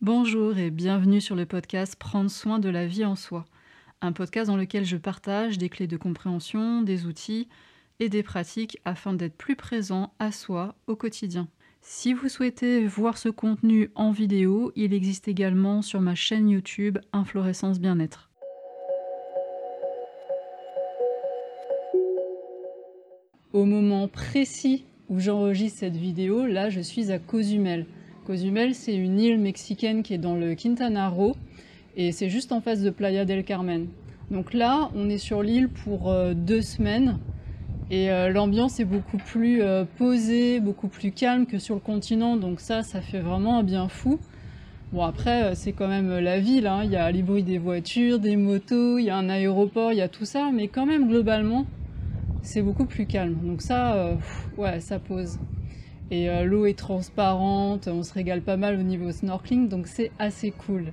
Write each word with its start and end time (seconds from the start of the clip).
Bonjour 0.00 0.56
et 0.58 0.70
bienvenue 0.70 1.20
sur 1.20 1.34
le 1.34 1.44
podcast 1.44 1.96
Prendre 1.96 2.30
soin 2.30 2.60
de 2.60 2.68
la 2.68 2.86
vie 2.86 3.04
en 3.04 3.16
soi, 3.16 3.46
un 4.00 4.12
podcast 4.12 4.46
dans 4.46 4.56
lequel 4.56 4.84
je 4.84 4.96
partage 4.96 5.58
des 5.58 5.68
clés 5.68 5.88
de 5.88 5.96
compréhension, 5.96 6.82
des 6.82 7.04
outils 7.04 7.48
et 7.98 8.08
des 8.08 8.22
pratiques 8.22 8.78
afin 8.84 9.12
d'être 9.12 9.36
plus 9.36 9.56
présent 9.56 10.12
à 10.20 10.30
soi 10.30 10.76
au 10.86 10.94
quotidien. 10.94 11.48
Si 11.82 12.12
vous 12.14 12.28
souhaitez 12.28 12.86
voir 12.86 13.18
ce 13.18 13.28
contenu 13.28 13.90
en 13.96 14.12
vidéo, 14.12 14.70
il 14.76 14.94
existe 14.94 15.26
également 15.26 15.82
sur 15.82 16.00
ma 16.00 16.14
chaîne 16.14 16.48
YouTube 16.48 16.98
Inflorescence 17.12 17.80
Bien-être. 17.80 18.30
Au 23.52 23.64
moment 23.64 24.06
précis 24.06 24.84
où 25.08 25.18
j'enregistre 25.18 25.80
cette 25.80 25.96
vidéo, 25.96 26.46
là 26.46 26.70
je 26.70 26.80
suis 26.80 27.10
à 27.10 27.18
Cozumel. 27.18 27.84
Cozumel, 28.28 28.74
c'est 28.74 28.94
une 28.94 29.18
île 29.18 29.38
mexicaine 29.38 30.02
qui 30.02 30.12
est 30.12 30.18
dans 30.18 30.34
le 30.34 30.54
Quintana 30.54 31.08
Roo 31.08 31.34
et 31.96 32.12
c'est 32.12 32.28
juste 32.28 32.52
en 32.52 32.60
face 32.60 32.82
de 32.82 32.90
Playa 32.90 33.24
del 33.24 33.42
Carmen. 33.42 33.86
Donc 34.30 34.52
là, 34.52 34.90
on 34.94 35.08
est 35.08 35.16
sur 35.16 35.42
l'île 35.42 35.70
pour 35.70 36.10
euh, 36.10 36.34
deux 36.34 36.60
semaines 36.60 37.16
et 37.90 38.10
euh, 38.10 38.28
l'ambiance 38.28 38.80
est 38.80 38.84
beaucoup 38.84 39.16
plus 39.16 39.62
euh, 39.62 39.86
posée, 39.96 40.60
beaucoup 40.60 40.88
plus 40.88 41.10
calme 41.10 41.46
que 41.46 41.58
sur 41.58 41.74
le 41.74 41.80
continent. 41.80 42.36
Donc 42.36 42.60
ça, 42.60 42.82
ça 42.82 43.00
fait 43.00 43.20
vraiment 43.20 43.60
un 43.60 43.62
bien 43.62 43.88
fou. 43.88 44.18
Bon 44.92 45.04
après, 45.04 45.54
c'est 45.54 45.72
quand 45.72 45.88
même 45.88 46.18
la 46.18 46.38
ville. 46.38 46.66
Hein. 46.66 46.82
Il 46.84 46.90
y 46.90 46.96
a 46.96 47.10
les 47.10 47.22
bruits 47.22 47.44
des 47.44 47.56
voitures, 47.56 48.18
des 48.18 48.36
motos, 48.36 48.98
il 48.98 49.06
y 49.06 49.10
a 49.10 49.16
un 49.16 49.30
aéroport, 49.30 49.92
il 49.92 49.96
y 49.96 50.02
a 50.02 50.08
tout 50.08 50.26
ça, 50.26 50.50
mais 50.52 50.68
quand 50.68 50.84
même 50.84 51.08
globalement, 51.08 51.64
c'est 52.42 52.60
beaucoup 52.60 52.84
plus 52.84 53.06
calme. 53.06 53.38
Donc 53.42 53.62
ça, 53.62 54.18
ouais, 54.58 54.80
ça 54.80 54.98
pose 54.98 55.38
et 56.10 56.30
euh, 56.30 56.44
l'eau 56.44 56.66
est 56.66 56.78
transparente, 56.78 57.88
on 57.88 58.02
se 58.02 58.12
régale 58.12 58.42
pas 58.42 58.56
mal 58.56 58.78
au 58.78 58.82
niveau 58.82 59.12
snorkeling, 59.12 59.68
donc 59.68 59.86
c'est 59.86 60.10
assez 60.18 60.50
cool. 60.50 60.92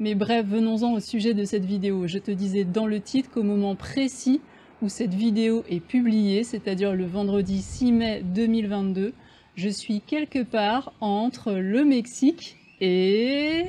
Mais 0.00 0.14
bref, 0.14 0.44
venons-en 0.46 0.92
au 0.92 1.00
sujet 1.00 1.34
de 1.34 1.44
cette 1.44 1.64
vidéo. 1.64 2.06
Je 2.06 2.18
te 2.18 2.30
disais 2.30 2.64
dans 2.64 2.86
le 2.86 3.00
titre 3.00 3.30
qu'au 3.30 3.42
moment 3.42 3.76
précis 3.76 4.40
où 4.82 4.88
cette 4.88 5.14
vidéo 5.14 5.64
est 5.70 5.80
publiée, 5.80 6.44
c'est-à-dire 6.44 6.94
le 6.94 7.06
vendredi 7.06 7.62
6 7.62 7.92
mai 7.92 8.22
2022, 8.24 9.14
je 9.54 9.68
suis 9.68 10.00
quelque 10.00 10.42
part 10.42 10.92
entre 11.00 11.52
le 11.52 11.84
Mexique 11.84 12.56
et 12.80 13.64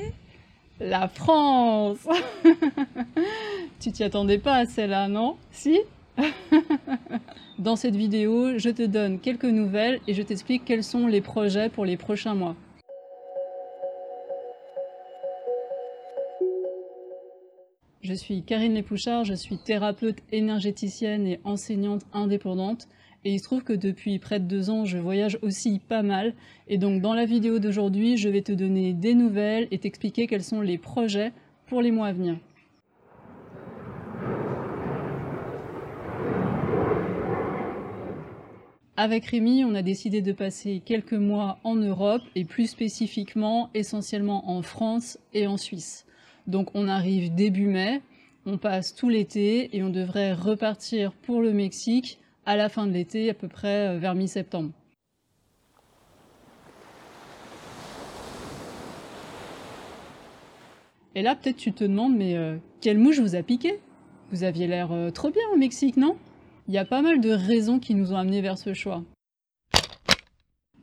la 0.80 1.08
France. 1.08 2.08
tu 3.80 3.92
t'y 3.92 4.04
attendais 4.04 4.40
pas 4.40 4.56
à 4.56 4.66
celle-là, 4.66 5.08
non? 5.08 5.38
Si? 5.52 5.80
Dans 7.60 7.76
cette 7.76 7.96
vidéo, 7.96 8.58
je 8.58 8.70
te 8.70 8.84
donne 8.84 9.20
quelques 9.20 9.46
nouvelles 9.46 10.00
et 10.08 10.14
je 10.14 10.22
t'explique 10.22 10.66
quels 10.66 10.84
sont 10.84 11.08
les 11.08 11.22
projets 11.22 11.70
pour 11.70 11.86
les 11.86 11.98
prochains 11.98 12.36
mois. 12.36 12.56
Je 18.02 18.14
suis 18.14 18.44
Karine 18.44 18.76
Lépouchard, 18.76 19.26
je 19.26 19.34
suis 19.34 19.58
thérapeute 19.58 20.20
énergéticienne 20.32 21.26
et 21.26 21.40
enseignante 21.44 22.04
indépendante. 22.14 22.88
Et 23.24 23.34
il 23.34 23.40
se 23.40 23.46
trouve 23.46 23.64
que 23.64 23.74
depuis 23.74 24.20
près 24.20 24.40
de 24.40 24.46
deux 24.46 24.70
ans, 24.70 24.86
je 24.86 25.00
voyage 25.00 25.40
aussi 25.42 25.80
pas 25.80 26.04
mal. 26.04 26.36
Et 26.68 26.78
donc 26.78 27.02
dans 27.02 27.16
la 27.16 27.26
vidéo 27.26 27.58
d'aujourd'hui, 27.58 28.18
je 28.18 28.30
vais 28.30 28.44
te 28.44 28.52
donner 28.52 28.94
des 28.94 29.16
nouvelles 29.16 29.68
et 29.72 29.80
t'expliquer 29.80 30.28
quels 30.28 30.44
sont 30.44 30.62
les 30.62 30.78
projets 30.78 31.32
pour 31.66 31.82
les 31.82 31.90
mois 31.90 32.08
à 32.08 32.14
venir. 32.14 32.38
Avec 38.98 39.26
Rémi, 39.26 39.66
on 39.66 39.76
a 39.76 39.82
décidé 39.82 40.22
de 40.22 40.32
passer 40.32 40.82
quelques 40.86 41.12
mois 41.12 41.60
en 41.66 41.76
Europe 41.76 42.22
et 42.34 42.46
plus 42.46 42.68
spécifiquement 42.68 43.70
essentiellement 43.74 44.50
en 44.50 44.62
France 44.62 45.20
et 45.34 45.48
en 45.48 45.58
Suisse. 45.58 46.06
Donc 46.48 46.70
on 46.76 46.88
arrive 46.88 47.36
début 47.36 47.68
mai, 47.68 48.02
on 48.46 48.58
passe 48.58 48.96
tout 48.96 49.10
l'été 49.10 49.76
et 49.76 49.84
on 49.84 49.90
devrait 49.90 50.32
repartir 50.32 51.12
pour 51.12 51.42
le 51.42 51.52
Mexique 51.52 52.20
à 52.46 52.56
la 52.56 52.70
fin 52.70 52.88
de 52.88 52.94
l'été, 52.94 53.30
à 53.30 53.34
peu 53.34 53.50
près 53.50 53.90
euh, 53.90 53.98
vers 53.98 54.16
mi-septembre. 54.16 54.72
Et 61.16 61.22
là, 61.22 61.36
peut-être 61.36 61.58
tu 61.58 61.74
te 61.74 61.84
demandes, 61.84 62.16
mais 62.16 62.38
euh, 62.38 62.58
quelle 62.80 62.98
mouche 62.98 63.20
vous 63.20 63.36
a 63.36 63.44
piqué? 63.44 63.80
Vous 64.32 64.44
aviez 64.44 64.68
l'air 64.68 64.94
euh, 64.94 65.10
trop 65.10 65.32
bien 65.32 65.44
au 65.54 65.58
Mexique, 65.58 65.98
non? 65.98 66.16
Il 66.68 66.74
y 66.74 66.78
a 66.78 66.86
pas 66.86 67.02
mal 67.02 67.22
de 67.22 67.30
raisons 67.30 67.80
qui 67.80 67.94
nous 67.94 68.14
ont 68.14 68.18
amenés 68.18 68.42
vers 68.42 68.58
ce 68.58 68.74
choix. 68.74 69.04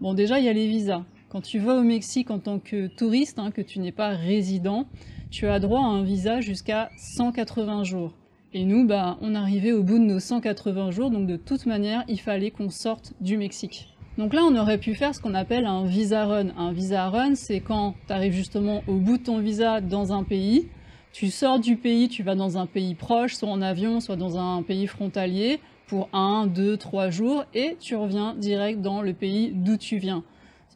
Bon, 0.00 0.14
déjà, 0.14 0.38
il 0.38 0.44
y 0.44 0.48
a 0.48 0.52
les 0.52 0.68
visas. 0.68 1.02
Quand 1.28 1.40
tu 1.40 1.58
vas 1.58 1.76
au 1.76 1.82
Mexique 1.82 2.30
en 2.30 2.38
tant 2.38 2.58
que 2.58 2.88
touriste, 2.88 3.38
hein, 3.38 3.50
que 3.50 3.62
tu 3.62 3.78
n'es 3.78 3.92
pas 3.92 4.10
résident, 4.10 4.86
tu 5.30 5.46
as 5.46 5.58
droit 5.60 5.80
à 5.80 5.84
un 5.84 6.02
visa 6.02 6.40
jusqu'à 6.40 6.90
180 6.98 7.84
jours. 7.84 8.14
Et 8.52 8.64
nous, 8.64 8.86
bah, 8.86 9.16
on 9.22 9.34
arrivait 9.34 9.72
au 9.72 9.82
bout 9.82 9.98
de 9.98 10.04
nos 10.04 10.20
180 10.20 10.90
jours, 10.90 11.10
donc 11.10 11.26
de 11.26 11.36
toute 11.36 11.66
manière, 11.66 12.04
il 12.06 12.20
fallait 12.20 12.50
qu'on 12.50 12.68
sorte 12.68 13.14
du 13.20 13.38
Mexique. 13.38 13.88
Donc 14.18 14.34
là, 14.34 14.42
on 14.44 14.54
aurait 14.56 14.78
pu 14.78 14.94
faire 14.94 15.14
ce 15.14 15.20
qu'on 15.20 15.32
appelle 15.32 15.64
un 15.64 15.84
visa 15.84 16.26
run. 16.26 16.48
Un 16.58 16.72
visa 16.72 17.08
run, 17.08 17.34
c'est 17.34 17.60
quand 17.60 17.94
tu 18.06 18.12
arrives 18.12 18.34
justement 18.34 18.82
au 18.86 18.96
bout 18.96 19.16
de 19.16 19.22
ton 19.22 19.38
visa 19.38 19.80
dans 19.80 20.12
un 20.12 20.22
pays, 20.22 20.68
tu 21.12 21.30
sors 21.30 21.58
du 21.58 21.76
pays, 21.76 22.08
tu 22.08 22.22
vas 22.22 22.34
dans 22.34 22.56
un 22.56 22.66
pays 22.66 22.94
proche, 22.94 23.34
soit 23.34 23.48
en 23.48 23.60
avion, 23.60 24.00
soit 24.00 24.16
dans 24.16 24.38
un 24.38 24.62
pays 24.62 24.86
frontalier, 24.86 25.60
pour 25.86 26.08
un, 26.14 26.46
deux, 26.46 26.78
trois 26.78 27.10
jours 27.10 27.44
et 27.52 27.76
tu 27.78 27.96
reviens 27.96 28.34
direct 28.34 28.80
dans 28.80 29.02
le 29.02 29.12
pays 29.12 29.52
d'où 29.54 29.76
tu 29.76 29.98
viens. 29.98 30.24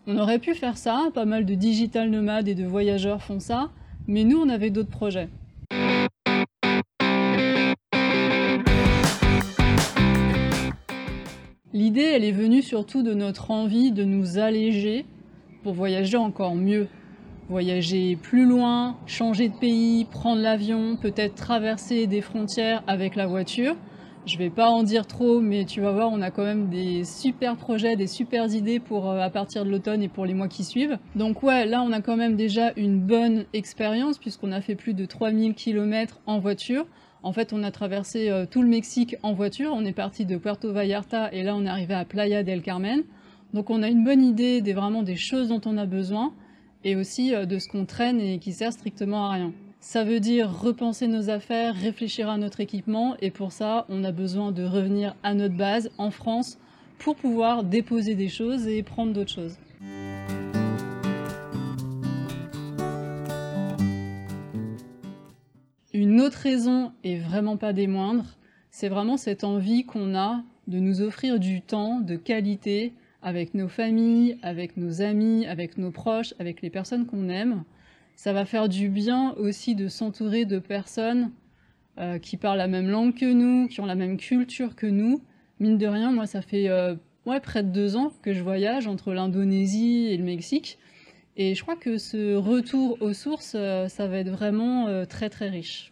On 0.06 0.18
aurait 0.18 0.38
pu 0.38 0.54
faire 0.54 0.76
ça, 0.76 1.08
pas 1.14 1.24
mal 1.24 1.46
de 1.46 1.54
digital 1.54 2.10
nomades 2.10 2.48
et 2.48 2.54
de 2.54 2.66
voyageurs 2.66 3.22
font 3.22 3.40
ça, 3.40 3.70
mais 4.06 4.24
nous 4.24 4.38
on 4.38 4.50
avait 4.50 4.68
d'autres 4.68 4.90
projets. 4.90 5.30
L'idée, 11.72 12.02
elle 12.02 12.24
est 12.24 12.32
venue 12.32 12.62
surtout 12.62 13.02
de 13.02 13.14
notre 13.14 13.50
envie 13.50 13.92
de 13.92 14.04
nous 14.04 14.38
alléger 14.38 15.06
pour 15.62 15.72
voyager 15.72 16.16
encore 16.16 16.54
mieux. 16.54 16.88
Voyager 17.48 18.16
plus 18.16 18.44
loin, 18.44 18.96
changer 19.06 19.48
de 19.48 19.54
pays, 19.54 20.04
prendre 20.04 20.42
l'avion, 20.42 20.96
peut-être 20.96 21.36
traverser 21.36 22.08
des 22.08 22.20
frontières 22.20 22.82
avec 22.88 23.14
la 23.14 23.28
voiture. 23.28 23.76
Je 24.26 24.36
vais 24.36 24.50
pas 24.50 24.68
en 24.68 24.82
dire 24.82 25.06
trop, 25.06 25.40
mais 25.40 25.64
tu 25.64 25.80
vas 25.80 25.92
voir, 25.92 26.10
on 26.12 26.20
a 26.22 26.32
quand 26.32 26.42
même 26.42 26.68
des 26.68 27.04
super 27.04 27.54
projets, 27.54 27.94
des 27.94 28.08
super 28.08 28.52
idées 28.52 28.80
pour 28.80 29.08
euh, 29.08 29.20
à 29.20 29.30
partir 29.30 29.64
de 29.64 29.70
l'automne 29.70 30.02
et 30.02 30.08
pour 30.08 30.26
les 30.26 30.34
mois 30.34 30.48
qui 30.48 30.64
suivent. 30.64 30.98
Donc 31.14 31.44
ouais, 31.44 31.64
là 31.66 31.82
on 31.82 31.92
a 31.92 32.00
quand 32.00 32.16
même 32.16 32.34
déjà 32.34 32.72
une 32.76 32.98
bonne 32.98 33.44
expérience 33.52 34.18
puisqu'on 34.18 34.50
a 34.50 34.60
fait 34.60 34.74
plus 34.74 34.94
de 34.94 35.06
3000 35.06 35.54
km 35.54 36.18
en 36.26 36.40
voiture. 36.40 36.84
En 37.22 37.32
fait, 37.32 37.52
on 37.52 37.62
a 37.62 37.70
traversé 37.70 38.28
euh, 38.28 38.44
tout 38.50 38.62
le 38.62 38.68
Mexique 38.68 39.14
en 39.22 39.34
voiture. 39.34 39.70
On 39.72 39.84
est 39.84 39.92
parti 39.92 40.26
de 40.26 40.36
Puerto 40.36 40.72
Vallarta 40.72 41.32
et 41.32 41.44
là 41.44 41.54
on 41.54 41.64
est 41.64 41.68
arrivé 41.68 41.94
à 41.94 42.04
Playa 42.04 42.42
del 42.42 42.62
Carmen. 42.62 43.04
Donc 43.54 43.70
on 43.70 43.84
a 43.84 43.88
une 43.88 44.02
bonne 44.02 44.24
idée 44.24 44.60
des 44.60 44.72
vraiment 44.72 45.04
des 45.04 45.16
choses 45.16 45.48
dont 45.48 45.60
on 45.64 45.78
a 45.78 45.86
besoin 45.86 46.32
et 46.84 46.96
aussi 46.96 47.34
euh, 47.34 47.46
de 47.46 47.58
ce 47.58 47.68
qu'on 47.68 47.84
traîne 47.84 48.20
et 48.20 48.38
qui 48.38 48.52
sert 48.52 48.72
strictement 48.72 49.26
à 49.26 49.32
rien. 49.32 49.52
Ça 49.80 50.04
veut 50.04 50.20
dire 50.20 50.50
repenser 50.50 51.06
nos 51.06 51.30
affaires, 51.30 51.74
réfléchir 51.74 52.28
à 52.28 52.38
notre 52.38 52.60
équipement 52.60 53.16
et 53.20 53.30
pour 53.30 53.52
ça, 53.52 53.86
on 53.88 54.04
a 54.04 54.12
besoin 54.12 54.52
de 54.52 54.64
revenir 54.64 55.14
à 55.22 55.34
notre 55.34 55.56
base 55.56 55.90
en 55.98 56.10
France 56.10 56.58
pour 56.98 57.16
pouvoir 57.16 57.62
déposer 57.62 58.14
des 58.14 58.28
choses 58.28 58.66
et 58.66 58.82
prendre 58.82 59.12
d'autres 59.12 59.32
choses. 59.32 59.56
Une 65.92 66.20
autre 66.20 66.38
raison, 66.38 66.92
et 67.04 67.18
vraiment 67.18 67.56
pas 67.56 67.72
des 67.72 67.86
moindres, 67.86 68.36
c'est 68.70 68.90
vraiment 68.90 69.16
cette 69.16 69.44
envie 69.44 69.84
qu'on 69.84 70.14
a 70.14 70.42
de 70.66 70.78
nous 70.78 71.00
offrir 71.00 71.38
du 71.38 71.62
temps 71.62 72.00
de 72.00 72.16
qualité 72.16 72.92
avec 73.26 73.54
nos 73.54 73.66
familles, 73.66 74.38
avec 74.42 74.76
nos 74.76 75.02
amis, 75.02 75.46
avec 75.46 75.78
nos 75.78 75.90
proches, 75.90 76.32
avec 76.38 76.62
les 76.62 76.70
personnes 76.70 77.06
qu'on 77.06 77.28
aime, 77.28 77.64
ça 78.14 78.32
va 78.32 78.44
faire 78.44 78.68
du 78.68 78.88
bien 78.88 79.32
aussi 79.32 79.74
de 79.74 79.88
s'entourer 79.88 80.44
de 80.44 80.60
personnes 80.60 81.32
euh, 81.98 82.20
qui 82.20 82.36
parlent 82.36 82.58
la 82.58 82.68
même 82.68 82.88
langue 82.88 83.14
que 83.14 83.30
nous, 83.30 83.66
qui 83.66 83.80
ont 83.80 83.84
la 83.84 83.96
même 83.96 84.16
culture 84.16 84.76
que 84.76 84.86
nous. 84.86 85.20
Mine 85.58 85.76
de 85.76 85.88
rien, 85.88 86.12
moi, 86.12 86.26
ça 86.26 86.40
fait 86.40 86.68
euh, 86.68 86.94
près 87.42 87.64
de 87.64 87.70
deux 87.70 87.96
ans 87.96 88.12
que 88.22 88.32
je 88.32 88.44
voyage 88.44 88.86
entre 88.86 89.12
l'Indonésie 89.12 90.06
et 90.06 90.16
le 90.16 90.22
Mexique. 90.22 90.78
Et 91.36 91.56
je 91.56 91.62
crois 91.62 91.74
que 91.74 91.98
ce 91.98 92.36
retour 92.36 92.96
aux 93.00 93.12
sources, 93.12 93.54
euh, 93.56 93.88
ça 93.88 94.06
va 94.06 94.18
être 94.18 94.30
vraiment 94.30 95.04
très 95.04 95.30
très 95.30 95.48
riche. 95.48 95.90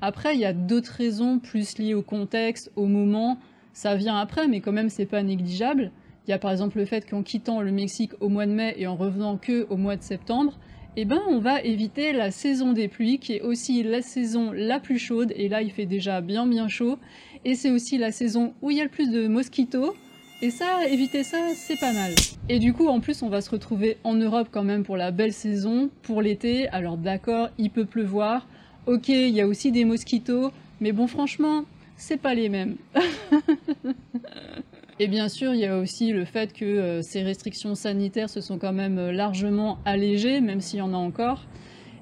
Après, 0.00 0.34
il 0.34 0.40
y 0.40 0.44
a 0.44 0.52
d'autres 0.52 0.92
raisons 0.92 1.38
plus 1.38 1.78
liées 1.78 1.94
au 1.94 2.02
contexte, 2.02 2.70
au 2.76 2.86
moment, 2.86 3.38
ça 3.72 3.94
vient 3.94 4.16
après, 4.16 4.48
mais 4.48 4.60
quand 4.60 4.72
même, 4.72 4.90
c'est 4.90 5.06
pas 5.06 5.22
négligeable. 5.22 5.90
Il 6.26 6.30
y 6.30 6.34
a 6.34 6.38
par 6.38 6.50
exemple 6.50 6.78
le 6.78 6.84
fait 6.84 7.08
qu'en 7.08 7.22
quittant 7.22 7.60
le 7.60 7.70
Mexique 7.70 8.12
au 8.20 8.28
mois 8.28 8.46
de 8.46 8.52
mai 8.52 8.74
et 8.78 8.86
en 8.86 8.96
revenant 8.96 9.36
que 9.36 9.66
au 9.70 9.76
mois 9.76 9.96
de 9.96 10.02
septembre, 10.02 10.58
eh 10.96 11.04
ben, 11.04 11.20
on 11.28 11.38
va 11.38 11.60
éviter 11.60 12.12
la 12.12 12.30
saison 12.30 12.72
des 12.72 12.88
pluies, 12.88 13.18
qui 13.18 13.34
est 13.34 13.42
aussi 13.42 13.82
la 13.82 14.02
saison 14.02 14.50
la 14.50 14.80
plus 14.80 14.98
chaude, 14.98 15.32
et 15.36 15.48
là 15.48 15.60
il 15.60 15.70
fait 15.70 15.84
déjà 15.84 16.22
bien 16.22 16.46
bien 16.46 16.68
chaud, 16.68 16.98
et 17.44 17.54
c'est 17.54 17.70
aussi 17.70 17.98
la 17.98 18.12
saison 18.12 18.54
où 18.62 18.70
il 18.70 18.78
y 18.78 18.80
a 18.80 18.84
le 18.84 18.90
plus 18.90 19.10
de 19.10 19.28
mosquitos, 19.28 19.94
Et 20.42 20.50
ça, 20.50 20.86
éviter 20.86 21.22
ça, 21.22 21.38
c'est 21.54 21.80
pas 21.80 21.92
mal. 21.92 22.12
Et 22.50 22.58
du 22.58 22.74
coup, 22.74 22.88
en 22.88 23.00
plus, 23.00 23.22
on 23.22 23.30
va 23.30 23.40
se 23.40 23.48
retrouver 23.48 23.96
en 24.04 24.14
Europe 24.14 24.48
quand 24.50 24.64
même 24.64 24.84
pour 24.84 24.96
la 24.98 25.10
belle 25.10 25.32
saison, 25.32 25.88
pour 26.02 26.20
l'été. 26.20 26.68
Alors 26.68 26.98
d'accord, 26.98 27.48
il 27.56 27.70
peut 27.70 27.86
pleuvoir. 27.86 28.46
Ok, 28.86 29.08
il 29.08 29.30
y 29.30 29.40
a 29.40 29.48
aussi 29.48 29.72
des 29.72 29.84
mosquitos. 29.84 30.52
Mais 30.80 30.92
bon, 30.92 31.08
franchement, 31.08 31.64
c'est 31.96 32.18
pas 32.18 32.34
les 32.34 32.48
mêmes. 32.48 32.76
Et 34.98 35.08
bien 35.08 35.28
sûr, 35.28 35.52
il 35.52 35.60
y 35.60 35.66
a 35.66 35.76
aussi 35.76 36.12
le 36.12 36.24
fait 36.24 36.52
que 36.52 36.64
euh, 36.64 37.02
ces 37.02 37.22
restrictions 37.22 37.74
sanitaires 37.74 38.30
se 38.30 38.40
sont 38.40 38.58
quand 38.58 38.72
même 38.72 38.98
euh, 38.98 39.12
largement 39.12 39.78
allégées, 39.84 40.40
même 40.40 40.60
s'il 40.60 40.78
y 40.78 40.82
en 40.82 40.94
a 40.94 40.96
encore, 40.96 41.42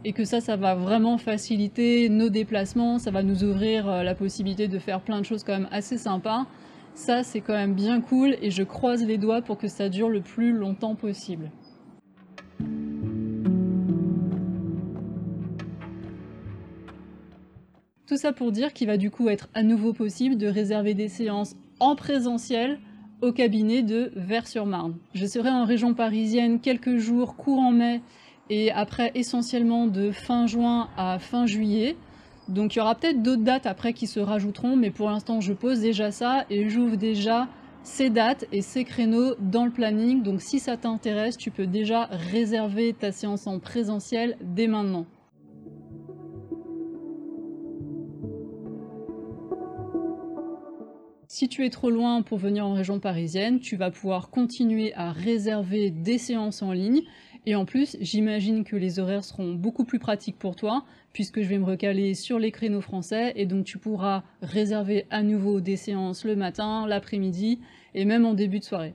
et 0.05 0.13
que 0.13 0.25
ça, 0.25 0.41
ça 0.41 0.57
va 0.57 0.77
vraiment 0.77 1.19
faciliter 1.19 2.09
nos 2.09 2.29
déplacements, 2.29 2.99
ça 2.99 3.11
va 3.11 3.25
nous 3.25 3.43
ouvrir 3.43 3.89
euh, 3.89 4.03
la 4.05 4.15
possibilité 4.15 4.69
de 4.69 4.79
faire 4.79 5.01
plein 5.01 5.21
de 5.21 5.25
choses 5.25 5.43
quand 5.43 5.55
même 5.55 5.69
assez 5.73 5.99
sympas. 5.99 6.47
Ça, 6.95 7.25
c'est 7.25 7.41
quand 7.41 7.55
même 7.55 7.75
bien 7.75 8.01
cool, 8.01 8.37
et 8.43 8.53
je 8.53 8.63
croise 8.63 9.05
les 9.05 9.19
doigts 9.19 9.43
pour 9.43 9.59
que 9.59 9.67
ça 9.67 9.89
dure 9.89 10.09
le 10.09 10.21
plus 10.21 10.53
longtemps 10.53 10.95
possible. 10.95 11.51
Tout 18.07 18.19
ça 18.19 18.35
pour 18.35 18.53
dire 18.53 18.75
qu'il 18.75 18.87
va 18.87 18.99
du 18.99 19.11
coup 19.11 19.31
être 19.31 19.49
à 19.55 19.63
nouveau 19.63 19.95
possible 19.95 20.37
de 20.37 20.47
réserver 20.47 20.93
des 20.93 21.09
séances 21.09 21.57
en 21.81 21.97
présentiel 21.97 22.79
au 23.23 23.33
cabinet 23.33 23.83
de 23.83 24.13
Vers-sur-Marne. 24.15 24.97
Je 25.15 25.25
serai 25.25 25.49
en 25.49 25.65
région 25.65 25.95
parisienne 25.95 26.61
quelques 26.61 26.99
jours 26.99 27.35
courant 27.35 27.71
mai 27.71 28.03
et 28.51 28.71
après 28.73 29.11
essentiellement 29.15 29.87
de 29.87 30.11
fin 30.11 30.47
juin 30.47 30.91
à 30.99 31.19
fin 31.19 31.47
juillet. 31.47 31.97
Donc 32.49 32.75
il 32.75 32.79
y 32.79 32.83
aura 32.83 32.95
peut-être 32.95 33.23
d'autres 33.23 33.43
dates 33.43 33.65
après 33.65 33.95
qui 33.95 34.07
se 34.07 34.21
rajouteront, 34.21 34.77
mais 34.77 34.91
pour 34.91 35.09
l'instant 35.09 35.41
je 35.41 35.55
pose 35.55 35.81
déjà 35.81 36.11
ça 36.11 36.45
et 36.51 36.69
j'ouvre 36.69 36.97
déjà 36.97 37.49
ces 37.85 38.11
dates 38.11 38.45
et 38.53 38.61
ces 38.61 38.85
créneaux 38.85 39.35
dans 39.39 39.65
le 39.65 39.71
planning. 39.71 40.23
Donc 40.23 40.43
si 40.43 40.59
ça 40.59 40.77
t'intéresse, 40.77 41.39
tu 41.39 41.51
peux 41.51 41.67
déjà 41.67 42.05
réserver 42.11 42.93
ta 42.93 43.13
séance 43.13 43.47
en 43.47 43.61
présentiel 43.61 44.37
dès 44.43 44.67
maintenant. 44.67 45.07
Si 51.37 51.49
tu 51.49 51.67
es 51.67 51.71
trop 51.71 51.91
loin 51.91 52.23
pour 52.23 52.39
venir 52.39 52.65
en 52.65 52.75
région 52.75 53.01
parisienne, 53.01 53.59
tu 53.59 53.75
vas 53.75 53.91
pouvoir 53.91 54.31
continuer 54.31 54.95
à 54.95 55.11
réserver 55.11 55.91
des 55.91 56.17
séances 56.17 56.63
en 56.63 56.71
ligne. 56.71 57.03
Et 57.45 57.57
en 57.57 57.65
plus, 57.65 57.97
j'imagine 58.01 58.63
que 58.63 58.77
les 58.77 59.01
horaires 59.01 59.25
seront 59.25 59.53
beaucoup 59.53 59.83
plus 59.83 59.99
pratiques 59.99 60.39
pour 60.39 60.55
toi, 60.55 60.85
puisque 61.13 61.43
je 61.43 61.49
vais 61.49 61.59
me 61.59 61.65
recaler 61.65 62.15
sur 62.15 62.39
les 62.39 62.53
créneaux 62.53 62.81
français, 62.81 63.33
et 63.35 63.47
donc 63.47 63.65
tu 63.65 63.79
pourras 63.79 64.23
réserver 64.43 65.07
à 65.11 65.25
nouveau 65.25 65.61
des 65.61 65.75
séances 65.75 66.25
le 66.25 66.37
matin, 66.37 66.87
l'après-midi, 66.87 67.59
et 67.97 68.05
même 68.05 68.25
en 68.27 68.35
début 68.35 68.61
de 68.61 68.65
soirée. 68.65 68.95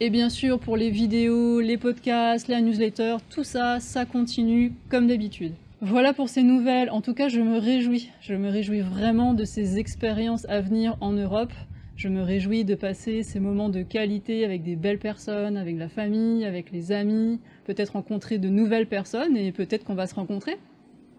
Et 0.00 0.10
bien 0.10 0.28
sûr, 0.28 0.58
pour 0.58 0.76
les 0.76 0.90
vidéos, 0.90 1.60
les 1.60 1.78
podcasts, 1.78 2.48
la 2.48 2.62
newsletter, 2.62 3.18
tout 3.30 3.44
ça, 3.44 3.78
ça 3.78 4.06
continue 4.06 4.72
comme 4.88 5.06
d'habitude. 5.06 5.52
Voilà 5.82 6.14
pour 6.14 6.30
ces 6.30 6.42
nouvelles. 6.42 6.90
En 6.90 7.00
tout 7.00 7.14
cas, 7.14 7.28
je 7.28 7.40
me 7.40 7.58
réjouis. 7.58 8.10
Je 8.20 8.34
me 8.34 8.48
réjouis 8.48 8.80
vraiment 8.80 9.34
de 9.34 9.44
ces 9.44 9.78
expériences 9.78 10.44
à 10.48 10.60
venir 10.60 10.96
en 11.00 11.12
Europe. 11.12 11.52
Je 11.96 12.08
me 12.08 12.20
réjouis 12.20 12.66
de 12.66 12.74
passer 12.74 13.22
ces 13.22 13.40
moments 13.40 13.70
de 13.70 13.80
qualité 13.80 14.44
avec 14.44 14.62
des 14.62 14.76
belles 14.76 14.98
personnes, 14.98 15.56
avec 15.56 15.78
la 15.78 15.88
famille, 15.88 16.44
avec 16.44 16.70
les 16.70 16.92
amis, 16.92 17.40
peut-être 17.64 17.94
rencontrer 17.94 18.36
de 18.36 18.50
nouvelles 18.50 18.86
personnes 18.86 19.34
et 19.34 19.50
peut-être 19.50 19.84
qu'on 19.84 19.94
va 19.94 20.06
se 20.06 20.14
rencontrer. 20.14 20.58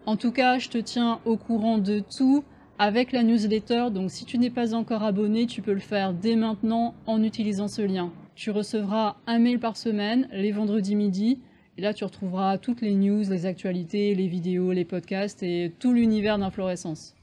En 0.06 0.16
tout 0.16 0.30
cas, 0.30 0.60
je 0.60 0.68
te 0.68 0.78
tiens 0.78 1.18
au 1.24 1.36
courant 1.36 1.78
de 1.78 1.98
tout 1.98 2.44
avec 2.78 3.10
la 3.10 3.24
newsletter, 3.24 3.86
donc 3.92 4.12
si 4.12 4.24
tu 4.24 4.38
n'es 4.38 4.50
pas 4.50 4.72
encore 4.72 5.02
abonné, 5.02 5.46
tu 5.46 5.62
peux 5.62 5.72
le 5.72 5.80
faire 5.80 6.14
dès 6.14 6.36
maintenant 6.36 6.94
en 7.06 7.24
utilisant 7.24 7.66
ce 7.66 7.82
lien. 7.82 8.12
Tu 8.36 8.52
recevras 8.52 9.16
un 9.26 9.40
mail 9.40 9.58
par 9.58 9.76
semaine, 9.76 10.28
les 10.30 10.52
vendredis 10.52 10.94
midi, 10.94 11.40
et 11.76 11.82
là 11.82 11.92
tu 11.92 12.04
retrouveras 12.04 12.56
toutes 12.56 12.82
les 12.82 12.94
news, 12.94 13.24
les 13.28 13.46
actualités, 13.46 14.14
les 14.14 14.28
vidéos, 14.28 14.70
les 14.70 14.84
podcasts 14.84 15.42
et 15.42 15.72
tout 15.80 15.92
l'univers 15.92 16.38
d'inflorescence. 16.38 17.16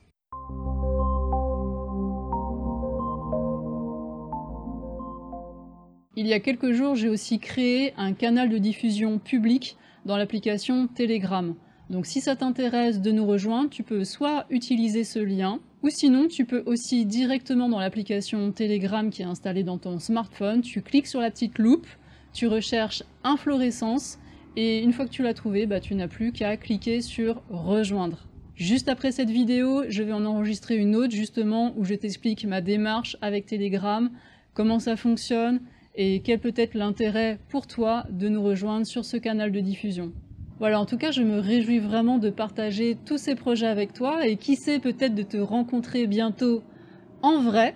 Il 6.17 6.27
y 6.27 6.33
a 6.33 6.39
quelques 6.39 6.71
jours, 6.71 6.95
j'ai 6.95 7.09
aussi 7.09 7.39
créé 7.39 7.93
un 7.97 8.13
canal 8.13 8.47
de 8.47 8.57
diffusion 8.57 9.19
public 9.19 9.75
dans 10.05 10.15
l'application 10.15 10.87
Telegram. 10.87 11.55
Donc 11.89 12.05
si 12.05 12.21
ça 12.21 12.37
t'intéresse 12.37 13.01
de 13.01 13.11
nous 13.11 13.25
rejoindre, 13.25 13.69
tu 13.69 13.83
peux 13.83 14.05
soit 14.05 14.45
utiliser 14.49 15.03
ce 15.03 15.19
lien, 15.19 15.59
ou 15.83 15.89
sinon 15.89 16.29
tu 16.29 16.45
peux 16.45 16.63
aussi 16.67 17.05
directement 17.05 17.67
dans 17.67 17.79
l'application 17.79 18.53
Telegram 18.53 19.09
qui 19.09 19.23
est 19.23 19.25
installée 19.25 19.63
dans 19.63 19.77
ton 19.77 19.99
smartphone, 19.99 20.61
tu 20.61 20.81
cliques 20.81 21.07
sur 21.07 21.19
la 21.19 21.29
petite 21.29 21.59
loupe, 21.59 21.87
tu 22.31 22.47
recherches 22.47 23.03
inflorescence, 23.25 24.17
et 24.55 24.81
une 24.81 24.93
fois 24.93 25.07
que 25.07 25.11
tu 25.11 25.21
l'as 25.21 25.33
trouvé, 25.33 25.65
bah, 25.65 25.81
tu 25.81 25.95
n'as 25.95 26.07
plus 26.07 26.31
qu'à 26.31 26.55
cliquer 26.55 27.01
sur 27.01 27.43
rejoindre. 27.49 28.25
Juste 28.55 28.87
après 28.87 29.11
cette 29.11 29.29
vidéo, 29.29 29.83
je 29.89 30.01
vais 30.01 30.13
en 30.13 30.23
enregistrer 30.23 30.77
une 30.77 30.95
autre 30.95 31.13
justement 31.13 31.73
où 31.75 31.83
je 31.83 31.93
t'explique 31.93 32.45
ma 32.45 32.61
démarche 32.61 33.17
avec 33.21 33.47
Telegram, 33.47 34.09
comment 34.53 34.79
ça 34.79 34.95
fonctionne, 34.95 35.59
et 35.97 36.21
quel 36.21 36.39
peut 36.39 36.53
être 36.55 36.73
l'intérêt 36.73 37.39
pour 37.49 37.67
toi 37.67 38.05
de 38.09 38.27
nous 38.27 38.43
rejoindre 38.43 38.85
sur 38.85 39.05
ce 39.05 39.17
canal 39.17 39.51
de 39.51 39.59
diffusion? 39.59 40.11
Voilà, 40.59 40.79
en 40.79 40.85
tout 40.85 40.97
cas, 40.97 41.11
je 41.11 41.21
me 41.21 41.39
réjouis 41.39 41.79
vraiment 41.79 42.17
de 42.17 42.29
partager 42.29 42.97
tous 43.05 43.17
ces 43.17 43.35
projets 43.35 43.67
avec 43.67 43.93
toi 43.93 44.25
et 44.25 44.37
qui 44.37 44.55
sait 44.55 44.79
peut-être 44.79 45.13
de 45.13 45.23
te 45.23 45.37
rencontrer 45.37 46.07
bientôt 46.07 46.63
en 47.21 47.41
vrai. 47.41 47.75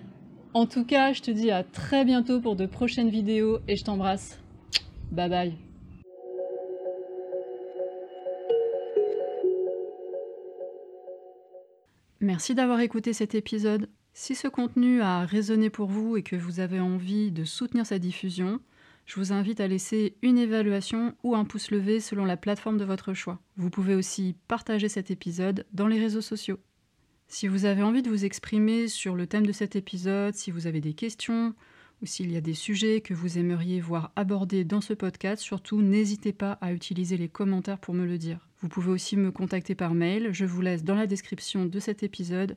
En 0.54 0.66
tout 0.66 0.84
cas, 0.84 1.12
je 1.12 1.20
te 1.22 1.30
dis 1.30 1.50
à 1.50 1.62
très 1.62 2.04
bientôt 2.04 2.40
pour 2.40 2.56
de 2.56 2.66
prochaines 2.66 3.10
vidéos 3.10 3.58
et 3.68 3.76
je 3.76 3.84
t'embrasse. 3.84 4.40
Bye 5.12 5.28
bye. 5.28 5.54
Merci 12.20 12.54
d'avoir 12.54 12.80
écouté 12.80 13.12
cet 13.12 13.34
épisode. 13.34 13.88
Si 14.12 14.34
ce 14.34 14.48
contenu 14.48 15.00
a 15.00 15.24
résonné 15.24 15.70
pour 15.70 15.88
vous 15.88 16.16
et 16.16 16.22
que 16.22 16.36
vous 16.36 16.60
avez 16.60 16.80
envie 16.80 17.30
de 17.30 17.44
soutenir 17.44 17.86
sa 17.86 17.98
diffusion, 17.98 18.60
je 19.06 19.16
vous 19.16 19.32
invite 19.32 19.60
à 19.60 19.68
laisser 19.68 20.14
une 20.22 20.38
évaluation 20.38 21.14
ou 21.22 21.34
un 21.34 21.44
pouce 21.44 21.70
levé 21.70 22.00
selon 22.00 22.24
la 22.24 22.36
plateforme 22.36 22.78
de 22.78 22.84
votre 22.84 23.14
choix. 23.14 23.40
Vous 23.56 23.70
pouvez 23.70 23.94
aussi 23.94 24.36
partager 24.46 24.88
cet 24.88 25.10
épisode 25.10 25.66
dans 25.72 25.86
les 25.86 25.98
réseaux 25.98 26.20
sociaux. 26.20 26.58
Si 27.28 27.46
vous 27.46 27.64
avez 27.64 27.82
envie 27.82 28.02
de 28.02 28.10
vous 28.10 28.24
exprimer 28.24 28.88
sur 28.88 29.14
le 29.14 29.26
thème 29.26 29.46
de 29.46 29.52
cet 29.52 29.76
épisode, 29.76 30.34
si 30.34 30.50
vous 30.50 30.66
avez 30.66 30.80
des 30.80 30.94
questions 30.94 31.54
ou 32.02 32.06
s'il 32.06 32.32
y 32.32 32.36
a 32.36 32.40
des 32.40 32.54
sujets 32.54 33.00
que 33.00 33.14
vous 33.14 33.38
aimeriez 33.38 33.80
voir 33.80 34.10
abordés 34.16 34.64
dans 34.64 34.80
ce 34.80 34.94
podcast, 34.94 35.42
surtout 35.42 35.80
n'hésitez 35.82 36.32
pas 36.32 36.52
à 36.60 36.72
utiliser 36.72 37.16
les 37.16 37.28
commentaires 37.28 37.78
pour 37.78 37.94
me 37.94 38.06
le 38.06 38.18
dire. 38.18 38.48
Vous 38.60 38.68
pouvez 38.68 38.90
aussi 38.90 39.16
me 39.16 39.30
contacter 39.30 39.74
par 39.74 39.94
mail, 39.94 40.30
je 40.32 40.44
vous 40.44 40.60
laisse 40.60 40.82
dans 40.82 40.94
la 40.94 41.06
description 41.06 41.66
de 41.66 41.78
cet 41.78 42.02
épisode 42.02 42.56